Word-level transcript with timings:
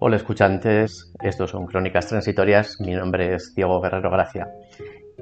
Hola 0.00 0.14
escuchantes, 0.14 1.12
estos 1.20 1.50
son 1.50 1.66
Crónicas 1.66 2.06
Transitorias, 2.06 2.80
mi 2.80 2.94
nombre 2.94 3.34
es 3.34 3.52
Diego 3.56 3.80
Guerrero 3.80 4.12
Gracia. 4.12 4.48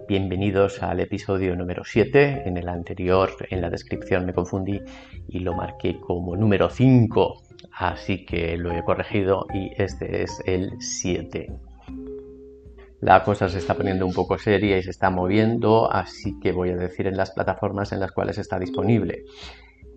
Bienvenidos 0.07 0.83
al 0.83 1.01
episodio 1.01 1.57
número 1.57 1.83
7. 1.83 2.43
En 2.45 2.59
el 2.59 2.69
anterior, 2.69 3.31
en 3.49 3.63
la 3.63 3.71
descripción 3.71 4.27
me 4.27 4.35
confundí 4.35 4.83
y 5.29 5.39
lo 5.39 5.55
marqué 5.55 5.99
como 5.99 6.37
número 6.37 6.69
5, 6.69 7.43
así 7.73 8.27
que 8.27 8.59
lo 8.59 8.71
he 8.71 8.85
corregido 8.85 9.47
y 9.55 9.71
este 9.79 10.23
es 10.23 10.43
el 10.45 10.73
7. 10.79 11.51
La 13.01 13.25
cosa 13.25 13.49
se 13.49 13.57
está 13.57 13.75
poniendo 13.75 14.05
un 14.05 14.13
poco 14.13 14.37
seria 14.37 14.77
y 14.77 14.83
se 14.83 14.91
está 14.91 15.09
moviendo, 15.09 15.91
así 15.91 16.39
que 16.39 16.53
voy 16.53 16.69
a 16.69 16.77
decir 16.77 17.07
en 17.07 17.17
las 17.17 17.31
plataformas 17.31 17.93
en 17.93 18.01
las 18.01 18.13
cuales 18.13 18.37
está 18.37 18.59
disponible. 18.59 19.25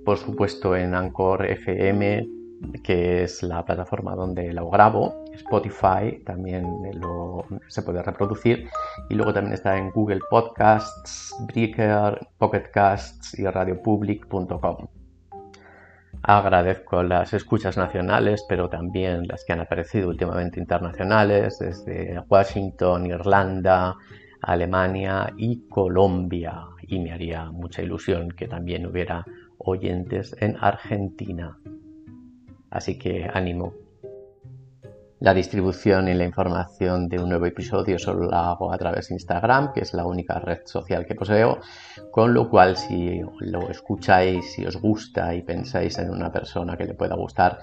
Por 0.05 0.17
supuesto 0.17 0.73
en 0.77 0.95
Anchor 0.95 1.45
FM, 1.45 2.38
que 2.83 3.23
es 3.23 3.43
la 3.43 3.63
plataforma 3.65 4.15
donde 4.15 4.53
lo 4.53 4.69
grabo. 4.69 5.25
Spotify 5.33 6.21
también 6.25 6.65
se 7.67 7.81
puede 7.81 8.03
reproducir. 8.03 8.67
Y 9.09 9.15
luego 9.15 9.33
también 9.33 9.53
está 9.53 9.77
en 9.77 9.91
Google 9.91 10.21
Podcasts, 10.29 11.35
Breaker, 11.47 12.19
Pocket 12.37 12.69
Casts 12.71 13.37
y 13.37 13.45
radiopublic.com. 13.45 14.87
Agradezco 16.21 17.01
las 17.01 17.33
escuchas 17.33 17.77
nacionales, 17.77 18.45
pero 18.49 18.69
también 18.69 19.25
las 19.27 19.45
que 19.45 19.53
han 19.53 19.61
aparecido 19.61 20.09
últimamente 20.09 20.59
internacionales, 20.59 21.59
desde 21.59 22.19
Washington, 22.27 23.05
Irlanda, 23.05 23.95
Alemania 24.41 25.33
y 25.37 25.67
Colombia. 25.69 26.65
Y 26.81 26.99
me 26.99 27.13
haría 27.13 27.51
mucha 27.51 27.81
ilusión 27.81 28.31
que 28.31 28.47
también 28.47 28.85
hubiera 28.85 29.25
oyentes 29.59 30.35
en 30.41 30.57
Argentina. 30.59 31.57
Así 32.71 32.97
que 32.97 33.29
ánimo. 33.33 33.73
La 35.21 35.33
distribución 35.33 36.07
y 36.07 36.13
la 36.13 36.23
información 36.23 37.09
de 37.09 37.19
un 37.19 37.27
nuevo 37.27 37.45
episodio 37.45 37.99
solo 37.99 38.29
la 38.29 38.51
hago 38.51 38.71
a 38.71 38.77
través 38.77 39.09
de 39.09 39.15
Instagram, 39.15 39.73
que 39.73 39.81
es 39.81 39.93
la 39.93 40.05
única 40.05 40.39
red 40.39 40.59
social 40.63 41.05
que 41.05 41.13
poseo, 41.13 41.59
con 42.09 42.33
lo 42.33 42.49
cual 42.49 42.77
si 42.77 43.21
lo 43.41 43.69
escucháis, 43.69 44.53
si 44.53 44.65
os 44.65 44.77
gusta 44.77 45.35
y 45.35 45.41
pensáis 45.41 45.97
en 45.97 46.09
una 46.09 46.31
persona 46.31 46.77
que 46.77 46.85
le 46.85 46.93
pueda 46.93 47.15
gustar, 47.15 47.59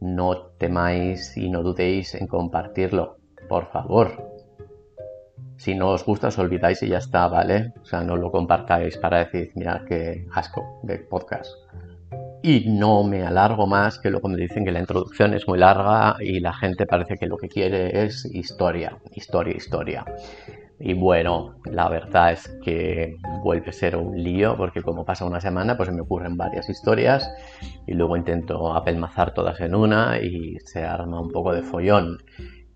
no 0.00 0.48
temáis 0.58 1.36
y 1.36 1.48
no 1.48 1.62
dudéis 1.62 2.16
en 2.16 2.26
compartirlo, 2.26 3.18
por 3.48 3.66
favor. 3.66 4.32
Si 5.58 5.76
no 5.76 5.90
os 5.90 6.04
gusta, 6.04 6.26
os 6.26 6.38
olvidáis 6.38 6.82
y 6.82 6.88
ya 6.88 6.98
está, 6.98 7.28
¿vale? 7.28 7.72
O 7.82 7.84
sea, 7.84 8.02
no 8.02 8.16
lo 8.16 8.32
compartáis 8.32 8.98
para 8.98 9.18
decir, 9.18 9.52
mirad 9.54 9.84
qué 9.84 10.26
asco 10.32 10.80
de 10.82 10.98
podcast 10.98 11.54
y 12.46 12.62
no 12.68 13.02
me 13.02 13.24
alargo 13.24 13.66
más, 13.66 13.98
que 13.98 14.08
luego 14.08 14.28
me 14.28 14.36
dicen 14.36 14.64
que 14.64 14.70
la 14.70 14.78
introducción 14.78 15.34
es 15.34 15.48
muy 15.48 15.58
larga 15.58 16.14
y 16.20 16.38
la 16.38 16.52
gente 16.52 16.86
parece 16.86 17.16
que 17.16 17.26
lo 17.26 17.36
que 17.36 17.48
quiere 17.48 18.04
es 18.04 18.24
historia, 18.24 18.96
historia, 19.16 19.56
historia. 19.56 20.04
Y 20.78 20.94
bueno, 20.94 21.56
la 21.64 21.88
verdad 21.88 22.34
es 22.34 22.46
que 22.62 23.16
vuelve 23.42 23.70
a 23.70 23.72
ser 23.72 23.96
un 23.96 24.22
lío 24.22 24.56
porque 24.56 24.80
como 24.80 25.04
pasa 25.04 25.24
una 25.24 25.40
semana 25.40 25.76
pues 25.76 25.90
me 25.90 26.02
ocurren 26.02 26.36
varias 26.36 26.68
historias 26.68 27.28
y 27.84 27.94
luego 27.94 28.16
intento 28.16 28.72
apelmazar 28.76 29.34
todas 29.34 29.60
en 29.60 29.74
una 29.74 30.20
y 30.22 30.56
se 30.60 30.84
arma 30.84 31.20
un 31.20 31.32
poco 31.32 31.52
de 31.52 31.62
follón. 31.62 32.18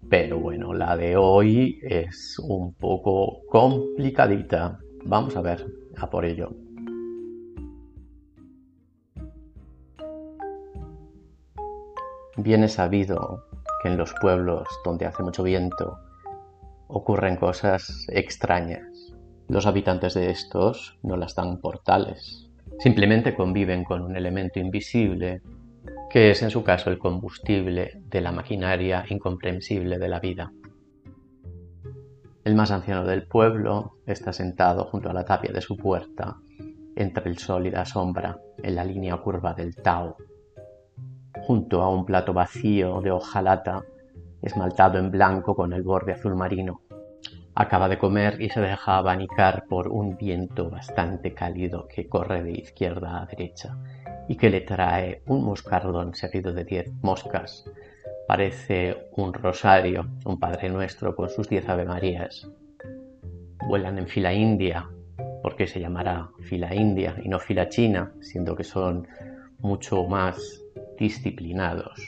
Pero 0.08 0.40
bueno, 0.40 0.74
la 0.74 0.96
de 0.96 1.16
hoy 1.16 1.78
es 1.84 2.40
un 2.40 2.74
poco 2.74 3.42
complicadita. 3.48 4.80
Vamos 5.04 5.36
a 5.36 5.42
ver, 5.42 5.64
a 5.96 6.10
por 6.10 6.24
ello. 6.24 6.69
Bien 12.36 12.62
es 12.62 12.74
sabido 12.74 13.44
que 13.82 13.88
en 13.88 13.96
los 13.96 14.14
pueblos 14.20 14.68
donde 14.84 15.06
hace 15.06 15.22
mucho 15.22 15.42
viento 15.42 15.98
ocurren 16.86 17.36
cosas 17.36 18.06
extrañas. 18.08 19.16
Los 19.48 19.66
habitantes 19.66 20.14
de 20.14 20.30
estos 20.30 20.98
no 21.02 21.16
las 21.16 21.34
dan 21.34 21.60
por 21.60 21.80
tales. 21.80 22.48
Simplemente 22.78 23.34
conviven 23.34 23.84
con 23.84 24.02
un 24.02 24.16
elemento 24.16 24.60
invisible 24.60 25.42
que 26.08 26.30
es 26.30 26.42
en 26.42 26.50
su 26.50 26.62
caso 26.62 26.90
el 26.90 26.98
combustible 26.98 28.02
de 28.06 28.20
la 28.20 28.32
maquinaria 28.32 29.04
incomprensible 29.08 29.98
de 29.98 30.08
la 30.08 30.20
vida. 30.20 30.52
El 32.44 32.54
más 32.54 32.70
anciano 32.70 33.04
del 33.04 33.26
pueblo 33.26 33.98
está 34.06 34.32
sentado 34.32 34.84
junto 34.84 35.10
a 35.10 35.12
la 35.12 35.24
tapia 35.24 35.52
de 35.52 35.60
su 35.60 35.76
puerta, 35.76 36.38
entre 36.96 37.28
el 37.28 37.38
sol 37.38 37.66
y 37.66 37.70
la 37.70 37.84
sombra, 37.84 38.38
en 38.62 38.74
la 38.74 38.84
línea 38.84 39.16
curva 39.18 39.54
del 39.54 39.76
Tao, 39.76 40.16
junto 41.42 41.82
a 41.82 41.88
un 41.88 42.04
plato 42.04 42.32
vacío 42.32 43.00
de 43.00 43.10
hojalata 43.10 43.84
esmaltado 44.42 44.98
en 44.98 45.10
blanco 45.10 45.54
con 45.54 45.72
el 45.72 45.82
borde 45.82 46.12
azul 46.12 46.34
marino. 46.34 46.82
Acaba 47.54 47.88
de 47.88 47.98
comer 47.98 48.40
y 48.40 48.48
se 48.48 48.60
deja 48.60 48.96
abanicar 48.96 49.64
por 49.68 49.88
un 49.88 50.16
viento 50.16 50.70
bastante 50.70 51.34
cálido 51.34 51.88
que 51.88 52.08
corre 52.08 52.42
de 52.42 52.52
izquierda 52.52 53.20
a 53.20 53.26
derecha 53.26 53.76
y 54.28 54.36
que 54.36 54.50
le 54.50 54.60
trae 54.60 55.22
un 55.26 55.44
moscardón 55.44 56.14
seguido 56.14 56.52
de 56.52 56.64
diez 56.64 56.92
moscas. 57.02 57.64
Parece 58.28 59.08
un 59.16 59.34
rosario, 59.34 60.06
un 60.24 60.38
Padre 60.38 60.68
Nuestro 60.68 61.16
con 61.16 61.28
sus 61.28 61.48
diez 61.48 61.68
Avemarías. 61.68 62.48
Vuelan 63.66 63.98
en 63.98 64.06
fila 64.06 64.32
india, 64.32 64.88
porque 65.42 65.66
se 65.66 65.80
llamará 65.80 66.30
fila 66.42 66.74
india 66.74 67.16
y 67.22 67.28
no 67.28 67.40
fila 67.40 67.68
china, 67.68 68.12
siendo 68.20 68.54
que 68.54 68.64
son 68.64 69.06
mucho 69.58 70.04
más 70.04 70.62
disciplinados. 71.00 71.98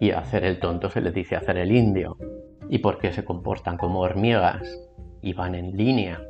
Y 0.00 0.10
hacer 0.10 0.44
el 0.44 0.58
tonto 0.58 0.90
se 0.90 1.00
les 1.00 1.14
dice 1.14 1.36
hacer 1.36 1.58
el 1.58 1.70
indio. 1.70 2.16
¿Y 2.68 2.78
por 2.78 2.98
qué 2.98 3.12
se 3.12 3.24
comportan 3.24 3.76
como 3.76 4.00
hormigas? 4.00 4.66
Y 5.22 5.34
van 5.34 5.54
en 5.54 5.76
línea. 5.76 6.20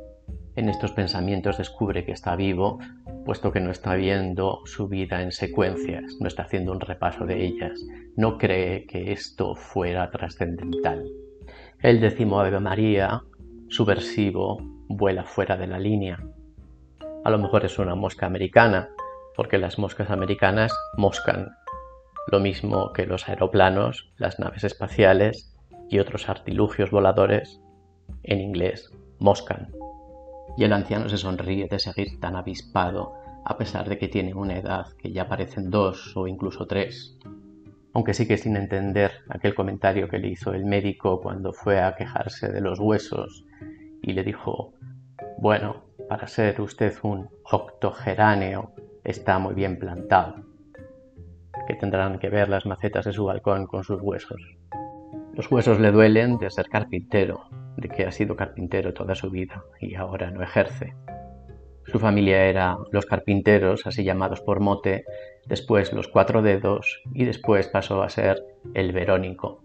En 0.55 0.69
estos 0.69 0.91
pensamientos 0.91 1.57
descubre 1.57 2.05
que 2.05 2.11
está 2.11 2.35
vivo, 2.35 2.79
puesto 3.25 3.51
que 3.51 3.61
no 3.61 3.71
está 3.71 3.95
viendo 3.95 4.59
su 4.65 4.87
vida 4.87 5.21
en 5.21 5.31
secuencias, 5.31 6.17
no 6.19 6.27
está 6.27 6.43
haciendo 6.43 6.71
un 6.71 6.81
repaso 6.81 7.25
de 7.25 7.45
ellas, 7.45 7.79
no 8.17 8.37
cree 8.37 8.85
que 8.85 9.11
esto 9.11 9.55
fuera 9.55 10.09
trascendental. 10.11 11.05
El 11.81 12.01
décimo 12.01 12.39
Ave 12.41 12.59
María, 12.59 13.21
subversivo, 13.69 14.57
vuela 14.89 15.23
fuera 15.23 15.55
de 15.55 15.67
la 15.67 15.79
línea. 15.79 16.21
A 17.23 17.29
lo 17.29 17.37
mejor 17.37 17.63
es 17.63 17.79
una 17.79 17.95
mosca 17.95 18.25
americana, 18.25 18.89
porque 19.35 19.57
las 19.57 19.79
moscas 19.79 20.09
americanas 20.09 20.73
moscan, 20.97 21.51
lo 22.31 22.39
mismo 22.39 22.93
que 22.93 23.05
los 23.05 23.27
aeroplanos, 23.27 24.11
las 24.17 24.39
naves 24.39 24.63
espaciales 24.63 25.55
y 25.89 25.99
otros 25.99 26.29
artilugios 26.29 26.91
voladores, 26.91 27.59
en 28.23 28.39
inglés, 28.39 28.91
moscan. 29.19 29.71
Y 30.57 30.63
el 30.63 30.73
anciano 30.73 31.09
se 31.09 31.17
sonríe 31.17 31.67
de 31.67 31.79
seguir 31.79 32.19
tan 32.19 32.35
avispado 32.35 33.13
a 33.45 33.57
pesar 33.57 33.89
de 33.89 33.97
que 33.97 34.07
tiene 34.07 34.33
una 34.33 34.57
edad 34.57 34.87
que 34.97 35.11
ya 35.11 35.27
parecen 35.27 35.69
dos 35.71 36.15
o 36.15 36.27
incluso 36.27 36.67
tres. 36.67 37.17
Aunque 37.93 38.13
sí 38.13 38.27
que 38.27 38.37
sin 38.37 38.55
entender 38.55 39.11
aquel 39.29 39.55
comentario 39.55 40.07
que 40.07 40.19
le 40.19 40.27
hizo 40.27 40.53
el 40.53 40.65
médico 40.65 41.21
cuando 41.21 41.53
fue 41.53 41.81
a 41.81 41.95
quejarse 41.95 42.49
de 42.51 42.61
los 42.61 42.79
huesos 42.79 43.45
y 44.01 44.13
le 44.13 44.23
dijo, 44.23 44.73
bueno, 45.39 45.83
para 46.07 46.27
ser 46.27 46.61
usted 46.61 46.93
un 47.01 47.29
octogeráneo 47.43 48.73
está 49.03 49.39
muy 49.39 49.55
bien 49.55 49.79
plantado 49.79 50.48
que 51.69 51.75
tendrán 51.75 52.17
que 52.17 52.29
ver 52.29 52.49
las 52.49 52.65
macetas 52.65 53.05
de 53.05 53.13
su 53.13 53.25
balcón 53.25 53.67
con 53.67 53.83
sus 53.83 54.01
huesos. 54.01 54.41
Los 55.35 55.51
huesos 55.51 55.79
le 55.79 55.91
duelen 55.91 56.39
de 56.39 56.49
ser 56.49 56.67
carpintero, 56.67 57.43
de 57.77 57.87
que 57.89 58.07
ha 58.07 58.11
sido 58.11 58.35
carpintero 58.35 58.91
toda 58.91 59.13
su 59.13 59.29
vida 59.29 59.63
y 59.79 59.93
ahora 59.93 60.31
no 60.31 60.41
ejerce. 60.41 60.95
Su 61.85 61.99
familia 61.99 62.45
era 62.45 62.75
los 62.91 63.05
carpinteros, 63.05 63.85
así 63.85 64.03
llamados 64.03 64.41
por 64.41 64.61
mote, 64.61 65.05
después 65.45 65.93
los 65.93 66.07
cuatro 66.07 66.41
dedos 66.41 67.03
y 67.13 67.25
después 67.25 67.67
pasó 67.67 68.01
a 68.01 68.09
ser 68.09 68.43
el 68.73 68.91
Verónico. 68.91 69.61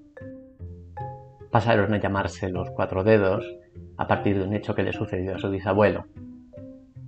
Pasaron 1.51 1.95
a 1.95 2.01
llamarse 2.01 2.51
los 2.51 2.71
cuatro 2.71 3.03
dedos 3.03 3.51
a 3.97 4.07
partir 4.07 4.39
de 4.39 4.45
un 4.45 4.53
hecho 4.53 4.75
que 4.75 4.83
le 4.83 4.93
sucedió 4.93 5.37
a 5.37 5.39
su 5.39 5.49
bisabuelo, 5.49 6.05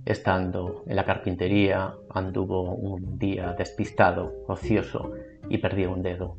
Estando 0.07 0.85
en 0.87 0.95
la 0.95 1.03
carpintería, 1.03 1.93
anduvo 2.11 2.71
un 2.75 3.19
día 3.19 3.53
despistado, 3.57 4.45
ocioso, 4.47 5.11
y 5.49 5.57
perdió 5.57 5.91
un 5.91 6.01
dedo. 6.01 6.37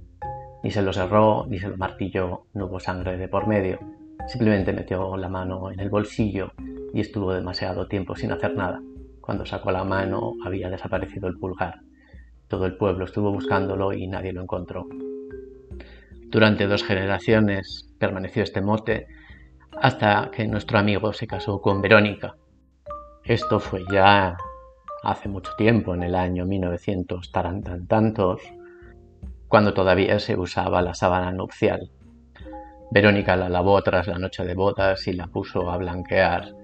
Ni 0.62 0.70
se 0.70 0.80
lo 0.80 0.90
cerró, 0.90 1.44
ni 1.46 1.58
se 1.58 1.68
lo 1.68 1.76
martilló, 1.76 2.46
no 2.54 2.64
hubo 2.64 2.80
sangre 2.80 3.18
de 3.18 3.28
por 3.28 3.46
medio. 3.46 3.78
Simplemente 4.26 4.72
metió 4.72 5.18
la 5.18 5.28
mano 5.28 5.70
en 5.70 5.80
el 5.80 5.90
bolsillo 5.90 6.52
y 6.94 7.00
estuvo 7.00 7.34
demasiado 7.34 7.88
tiempo 7.88 8.16
sin 8.16 8.32
hacer 8.32 8.56
nada. 8.56 8.80
Cuando 9.20 9.44
sacó 9.44 9.70
la 9.70 9.84
mano 9.84 10.32
había 10.46 10.70
desaparecido 10.70 11.28
el 11.28 11.36
pulgar. 11.36 11.82
Todo 12.48 12.64
el 12.64 12.78
pueblo 12.78 13.04
estuvo 13.04 13.30
buscándolo 13.30 13.92
y 13.92 14.06
nadie 14.06 14.32
lo 14.32 14.40
encontró. 14.40 14.86
Durante 16.30 16.66
dos 16.66 16.84
generaciones 16.84 17.94
permaneció 17.98 18.44
este 18.44 18.62
mote 18.62 19.08
hasta 19.78 20.30
que 20.30 20.46
nuestro 20.46 20.78
amigo 20.78 21.12
se 21.12 21.26
casó 21.26 21.60
con 21.60 21.82
Verónica, 21.82 22.34
esto 23.28 23.60
fue 23.60 23.84
ya 23.92 24.38
hace 25.02 25.28
mucho 25.28 25.52
tiempo, 25.58 25.94
en 25.94 26.02
el 26.02 26.14
año 26.14 26.46
1900 26.46 27.30
tantos, 27.86 28.40
cuando 29.48 29.74
todavía 29.74 30.18
se 30.18 30.38
usaba 30.38 30.80
la 30.80 30.94
sábana 30.94 31.30
nupcial. 31.30 31.90
Verónica 32.90 33.36
la 33.36 33.50
lavó 33.50 33.82
tras 33.82 34.06
la 34.06 34.18
noche 34.18 34.46
de 34.46 34.54
bodas 34.54 35.06
y 35.08 35.12
la 35.12 35.26
puso 35.26 35.70
a 35.70 35.76
blanquear, 35.76 36.54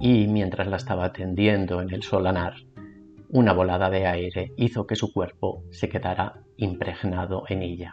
y 0.00 0.26
mientras 0.28 0.66
la 0.68 0.78
estaba 0.78 1.12
tendiendo 1.12 1.82
en 1.82 1.92
el 1.92 2.02
solanar, 2.02 2.54
una 3.28 3.52
volada 3.52 3.90
de 3.90 4.06
aire 4.06 4.52
hizo 4.56 4.86
que 4.86 4.96
su 4.96 5.12
cuerpo 5.12 5.62
se 5.70 5.90
quedara 5.90 6.40
impregnado 6.56 7.44
en 7.48 7.60
ella. 7.60 7.92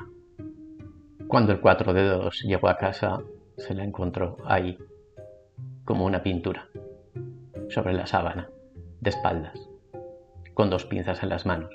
Cuando 1.27 1.51
el 1.51 1.59
cuatro 1.59 1.94
dedos 1.94 2.44
llegó 2.44 2.69
a 2.69 2.77
casa, 2.77 3.19
se 3.57 3.73
la 3.73 3.83
encontró 3.83 4.38
ahí, 4.45 4.77
como 5.83 6.06
una 6.06 6.23
pintura, 6.23 6.69
sobre 7.69 7.94
la 7.94 8.06
sábana, 8.06 8.50
de 9.01 9.09
espaldas, 9.09 9.69
con 10.53 10.69
dos 10.69 10.85
pinzas 10.85 11.21
en 11.23 11.29
las 11.29 11.45
manos. 11.45 11.73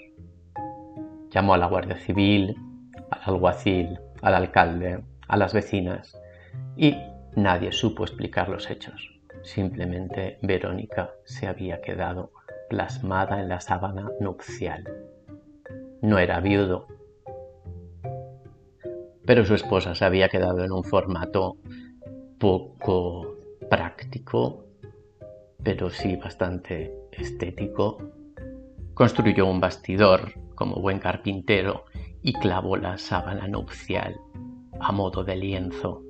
Llamó 1.31 1.55
a 1.55 1.59
la 1.59 1.67
Guardia 1.67 1.97
Civil, 1.97 2.57
al 3.11 3.21
alguacil, 3.35 3.99
al 4.23 4.35
alcalde, 4.35 5.03
a 5.29 5.37
las 5.37 5.55
vecinas 5.55 6.21
y 6.77 6.97
nadie 7.37 7.73
supo 7.73 8.05
explicar 8.05 8.49
los 8.49 8.71
hechos. 8.71 9.21
Simplemente 9.43 10.39
Verónica 10.43 11.11
se 11.25 11.47
había 11.47 11.81
quedado 11.81 12.33
plasmada 12.69 13.41
en 13.41 13.49
la 13.49 13.61
sábana 13.61 14.11
nupcial. 14.21 14.85
No 16.03 16.19
era 16.19 16.41
viudo, 16.41 16.87
pero 19.25 19.45
su 19.45 19.55
esposa 19.55 19.95
se 19.95 20.05
había 20.05 20.29
quedado 20.29 20.65
en 20.65 20.73
un 20.73 20.83
formato 20.83 21.57
poco 22.39 23.37
práctico, 23.69 24.65
pero 25.63 25.91
sí 25.91 26.17
bastante 26.17 26.93
estético. 27.13 27.99
Construyó 28.95 29.47
un 29.47 29.61
bastidor 29.61 30.33
como 30.55 30.77
buen 30.77 30.99
carpintero 30.99 31.85
y 32.23 32.33
clavó 32.35 32.77
la 32.77 32.99
sábana 32.99 33.49
nupcial 33.49 34.17
a 34.81 34.93
modo 34.93 35.25
de 35.25 35.37
lienzo. 35.37 36.03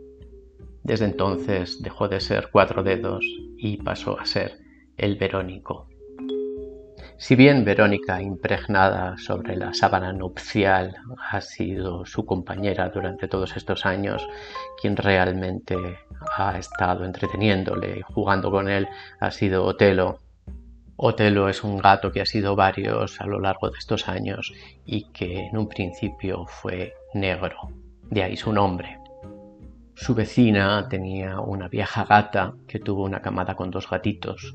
Desde 0.82 1.04
entonces 1.04 1.82
dejó 1.82 2.08
de 2.08 2.20
ser 2.20 2.48
cuatro 2.50 2.82
dedos 2.82 3.24
y 3.58 3.76
pasó 3.78 4.18
a 4.18 4.24
ser 4.24 4.58
el 4.96 5.16
Verónico. 5.16 5.89
Si 7.20 7.36
bien 7.36 7.66
Verónica, 7.66 8.22
impregnada 8.22 9.18
sobre 9.18 9.54
la 9.54 9.74
sábana 9.74 10.10
nupcial, 10.10 10.96
ha 11.30 11.42
sido 11.42 12.06
su 12.06 12.24
compañera 12.24 12.88
durante 12.88 13.28
todos 13.28 13.58
estos 13.58 13.84
años, 13.84 14.26
quien 14.80 14.96
realmente 14.96 15.76
ha 16.34 16.56
estado 16.56 17.04
entreteniéndole 17.04 17.98
y 17.98 18.00
jugando 18.00 18.50
con 18.50 18.70
él 18.70 18.88
ha 19.20 19.30
sido 19.32 19.66
Otelo. 19.66 20.20
Otelo 20.96 21.50
es 21.50 21.62
un 21.62 21.76
gato 21.76 22.10
que 22.10 22.22
ha 22.22 22.26
sido 22.26 22.56
varios 22.56 23.20
a 23.20 23.26
lo 23.26 23.38
largo 23.38 23.68
de 23.68 23.78
estos 23.78 24.08
años 24.08 24.54
y 24.86 25.12
que 25.12 25.48
en 25.48 25.58
un 25.58 25.68
principio 25.68 26.46
fue 26.46 26.94
negro, 27.12 27.68
de 28.08 28.22
ahí 28.22 28.36
su 28.38 28.50
nombre. 28.50 28.98
Su 29.94 30.14
vecina 30.14 30.88
tenía 30.88 31.38
una 31.40 31.68
vieja 31.68 32.06
gata 32.06 32.54
que 32.66 32.78
tuvo 32.78 33.04
una 33.04 33.20
camada 33.20 33.56
con 33.56 33.70
dos 33.70 33.90
gatitos, 33.90 34.54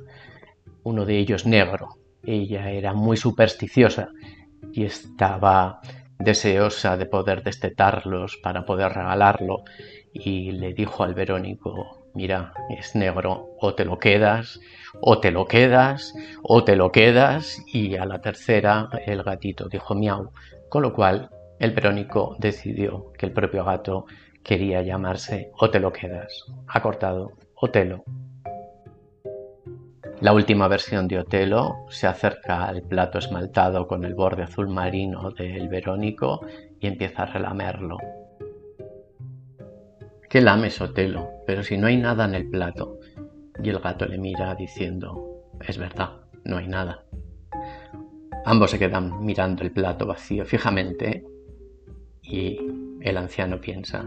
uno 0.82 1.06
de 1.06 1.20
ellos 1.20 1.46
negro, 1.46 2.00
ella 2.26 2.70
era 2.72 2.94
muy 2.94 3.18
supersticiosa 3.18 4.10
y 4.72 4.86
estaba 4.86 5.82
deseosa 6.20 6.98
de 6.98 7.06
poder 7.06 7.44
destetarlos 7.44 8.38
para 8.38 8.66
poder 8.66 8.94
regalarlo 8.94 9.64
y 10.14 10.52
le 10.52 10.74
dijo 10.74 11.04
al 11.04 11.14
Verónico, 11.14 12.10
mira, 12.14 12.54
es 12.70 12.96
negro, 12.96 13.50
o 13.60 13.76
te 13.76 13.84
lo 13.84 14.00
quedas, 14.00 14.60
o 15.02 15.20
te 15.20 15.32
lo 15.32 15.46
quedas, 15.46 16.14
o 16.42 16.64
te 16.64 16.76
lo 16.76 16.92
quedas 16.92 17.62
y 17.72 17.98
a 17.98 18.06
la 18.06 18.22
tercera 18.22 18.90
el 19.06 19.24
gatito 19.24 19.68
dijo 19.68 19.94
miau, 19.94 20.32
con 20.70 20.84
lo 20.84 20.94
cual 20.94 21.30
el 21.60 21.72
Verónico 21.72 22.36
decidió 22.40 23.12
que 23.18 23.26
el 23.26 23.34
propio 23.34 23.66
gato 23.66 24.06
quería 24.44 24.82
llamarse 24.82 25.52
o 25.60 25.70
te 25.70 25.80
lo 25.80 25.92
quedas, 25.92 26.46
acortado, 26.68 27.34
Otelo. 27.56 28.04
La 30.22 30.32
última 30.34 30.70
versión 30.70 31.10
de 31.10 31.20
Otelo 31.20 31.86
se 31.90 32.08
acerca 32.08 32.66
al 32.66 32.82
plato 32.84 33.20
esmaltado 33.20 33.86
con 33.86 34.06
el 34.06 34.16
borde 34.16 34.44
azul 34.44 34.70
marino 34.70 35.32
del 35.32 35.68
Verónico 35.68 36.40
y 36.80 36.88
empieza 36.88 37.24
a 37.24 37.26
relamerlo. 37.26 37.98
¿Qué 40.30 40.40
lames, 40.40 40.80
Otelo? 40.80 41.30
Pero 41.46 41.64
si 41.64 41.78
no 41.78 41.88
hay 41.88 41.98
nada 41.98 42.26
en 42.26 42.36
el 42.36 42.50
plato. 42.50 43.00
Y 43.62 43.70
el 43.70 43.80
gato 43.80 44.06
le 44.06 44.18
mira 44.18 44.56
diciendo, 44.56 45.44
es 45.66 45.78
verdad, 45.78 46.12
no 46.44 46.58
hay 46.58 46.68
nada. 46.68 47.04
Ambos 48.46 48.72
se 48.72 48.80
quedan 48.80 49.26
mirando 49.26 49.64
el 49.64 49.72
plato 49.72 50.06
vacío 50.06 50.46
fijamente 50.46 51.26
y 52.22 52.58
el 53.02 53.18
anciano 53.18 53.60
piensa, 53.60 54.06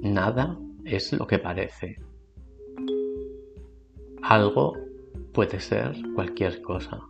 nada 0.00 0.58
es 0.84 1.12
lo 1.12 1.26
que 1.26 1.38
parece. 1.38 1.96
Algo 4.22 4.85
puede 5.32 5.60
ser 5.60 5.94
cualquier 6.14 6.62
cosa. 6.62 7.00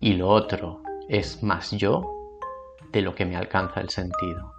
Y 0.00 0.14
lo 0.14 0.28
otro 0.28 0.82
es 1.08 1.42
más 1.42 1.70
yo 1.72 2.38
de 2.92 3.02
lo 3.02 3.14
que 3.14 3.26
me 3.26 3.36
alcanza 3.36 3.80
el 3.80 3.90
sentido. 3.90 4.54